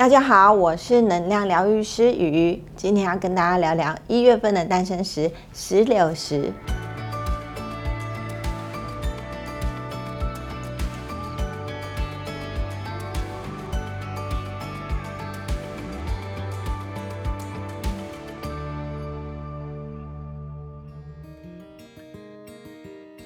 [0.00, 6.50] 大家好，我是能量疗愈师雨，今天要跟大家聊聊一月份的诞生石石榴石。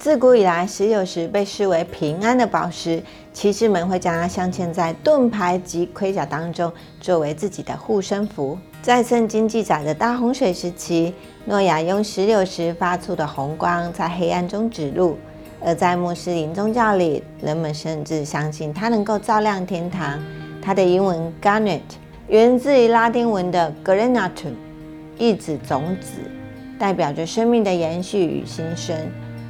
[0.04, 8.58] 自古以来，石榴石被视为平安的宝石，骑士们会将它镶嵌在盾牌及盔甲当中，作为自己的护身符。
[8.82, 11.14] 在圣经记载的大洪水时期，
[11.46, 15.16] 诺亚用石榴石发出的红光在黑暗中指路；
[15.64, 20.22] 而在穆斯林宗教里，人们甚至相信它能够照亮天堂。
[20.60, 21.80] 它的英文 garnet
[22.28, 24.52] 源自于拉丁文的 granatum，
[25.16, 26.20] 意指种子，
[26.78, 28.94] 代表着生命的延续与新生。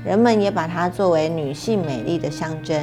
[0.04, 2.78] 人们也把它作为女性美丽的象征。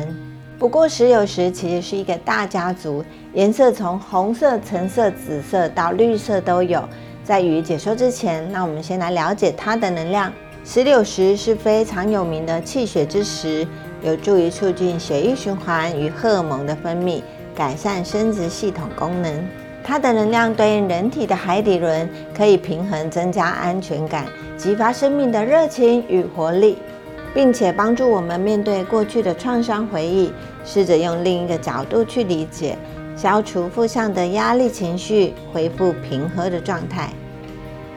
[0.58, 3.04] 不过，石榴石其实是一个大家族，
[3.34, 6.84] 颜色从红色、橙色、紫色到绿色都有。
[7.24, 10.32] 在予解说之前，那我们先来了解它的能量。
[10.64, 13.68] 石榴石是非常有名的气血之石，
[14.04, 17.22] 有助于促进血液循环与荷尔蒙的分泌，
[17.56, 19.48] 改善生殖系统功能。
[19.84, 26.78] 它的能量对应人体的海底轮，可以平衡、增加安全感，激发生命的热情与活力。
[27.34, 30.32] 并且帮助我们面对过去的创伤回忆，
[30.66, 32.78] 试着用另一个角度去理解，
[33.16, 37.10] 消除负向的压力情绪，恢复平和的状态。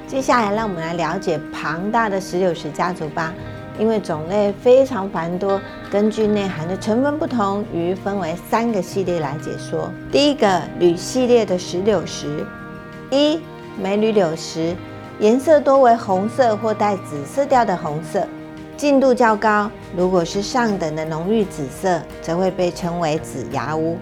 [0.06, 3.32] 接下来，让我们来了解庞大的石榴石家族吧。
[3.76, 9.90] 因为种类非常繁多，根据内涵的成分不同，于分为三个系列来解说。
[10.12, 12.46] 第一个铝系列的石榴石，
[13.10, 13.40] 一
[13.76, 14.76] 镁铝柳石，
[15.18, 18.24] 颜色多为红色或带紫色调的红色。
[18.84, 23.96] 净度较高，如果是上等的浓郁紫色，则会被称为紫牙乌。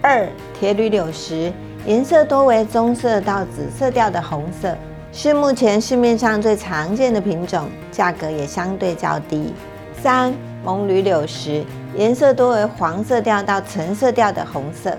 [0.00, 1.52] 二铁铝柳石，
[1.84, 4.72] 颜色多为棕色到紫色调的红色，
[5.12, 9.52] 是目前市面上最常见的品种，价格也相对较低。
[10.00, 10.32] 三
[10.64, 11.64] 锰铝柳石，
[11.96, 14.96] 颜色多为黄色调到橙色调的红色，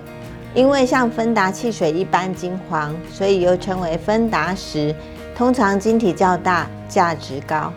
[0.53, 4.93] 因为像芬达汽水一般金黄，所以又称为芬达石，
[5.33, 7.71] 通常晶体较大，价值高。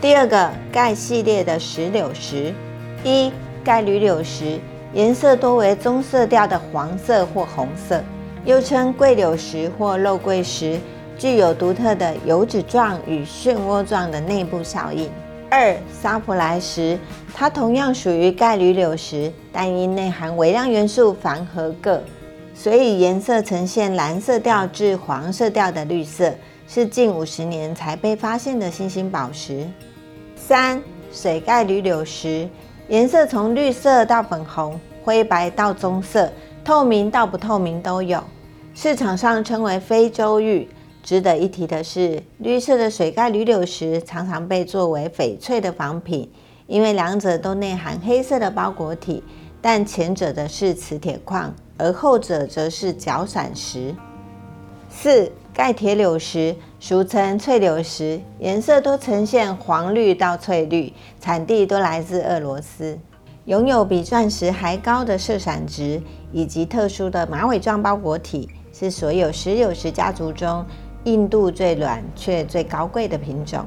[0.00, 2.54] 第二个钙系列的石榴石，
[3.02, 3.32] 一
[3.64, 4.60] 钙铝柳石，
[4.92, 8.00] 颜色多为棕色调的黄色或红色，
[8.44, 10.78] 又称桂柳石或肉桂石，
[11.18, 15.10] 具有独特的油脂状与漩涡状的内部效应。
[15.50, 16.96] 二沙普莱石，
[17.34, 22.00] 它同样属于钙铝柳石，但因内含微量元素钒和铬，
[22.54, 26.32] 所以颜色呈现蓝色调至黄色调的绿色，
[26.68, 29.66] 是近五十年才被发现的新兴宝石。
[30.38, 30.80] 三
[31.12, 32.48] 水钙铝柳石，
[32.88, 36.32] 颜色从绿色到粉红、灰白到棕色，
[36.64, 38.22] 透明到不透明都有。
[38.72, 40.66] 市场上称为非洲玉。
[41.02, 46.30] 值得一提的是，绿色的水钙铝柳石常常被作为翡翠的仿品，
[46.66, 49.22] 因为两者都内含黑色的包裹体，
[49.60, 53.94] 但前者的是磁铁矿，而后者则是角闪石。
[54.88, 56.54] 四钙铁柳石。
[56.80, 62.96] 俗称翠柳石，颜色都呈现黄绿到翠绿，产地都来自俄罗斯，
[63.46, 66.00] 拥有比钻石还高的色散值
[66.32, 70.64] 以及特殊的马尾状包裹体，是所有石榴石家族中
[71.02, 73.66] 硬度最软却最高贵的品种。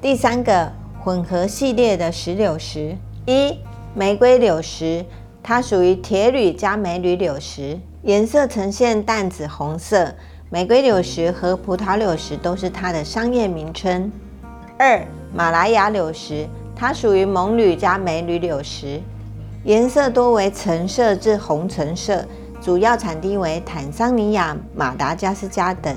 [0.00, 0.70] 第三个
[1.02, 3.58] 混合系列的石榴石，一
[3.94, 5.04] 玫瑰柳石，
[5.42, 10.14] 它属于铁铝加镁铝柳石，颜色呈现淡紫红色。
[10.54, 14.08] 玫瑰柳石和葡萄柳石都是它的商业名称。
[14.78, 15.04] 二
[15.34, 19.00] 马来亚柳石，它属于锰铝加镁铝柳石，
[19.64, 22.24] 颜色多为橙色至红橙色，
[22.62, 25.92] 主要产地为坦桑尼亚、马达加斯加等。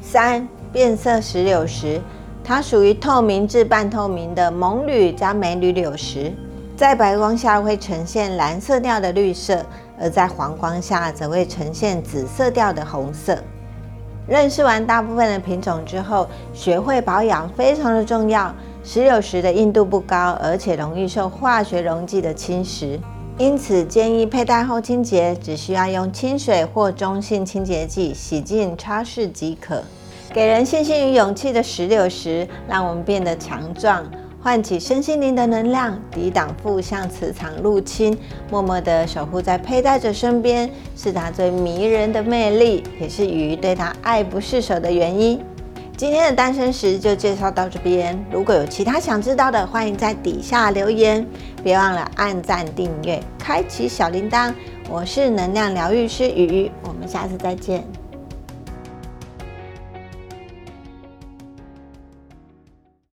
[0.00, 2.00] 三变色石榴石，
[2.44, 6.32] 它属于透明至半透明的锰铝加镁铝柳石，
[6.76, 9.66] 在白光下会呈现蓝色调的绿色，
[9.98, 13.36] 而在黄光下则会呈现紫色调的红色。
[14.28, 18.54] 认识完大部分的品种之后，学会保养非常的重要。
[18.82, 22.98] 石榴石的硬度不高，而且容易受化学溶剂的侵蚀，
[23.38, 29.82] 因此建议佩戴后清洁，只需要用清水或中性清洁剂洗净擦拭即可。
[30.32, 34.04] 给人信心与勇气的石榴石，让我们变得强壮。
[34.46, 38.16] 唤起身心灵的能量，抵挡负向磁场入侵，
[38.48, 45.42] 默默地守护在佩戴者身边，是他最迷人的魅力，也是鱼对他爱不释手的原因。
[45.96, 51.26] 今天的单身石就介绍到这边，如果有其他想知道的，欢迎在底下留言，
[51.64, 54.54] 别忘了按赞、订阅、开启小铃铛。
[54.88, 57.82] 我是能量疗愈师鱼，我们下次再见。